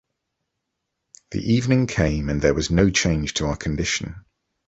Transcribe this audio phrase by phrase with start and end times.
[1.29, 4.25] The evening came and there was no change to our condition.